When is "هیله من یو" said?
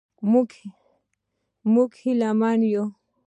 2.01-2.85